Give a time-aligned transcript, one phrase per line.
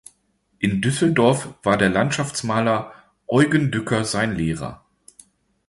[0.57, 2.91] In Düsseldorf war der Landschaftsmaler
[3.27, 4.83] Eugen Dücker sein Lehrer.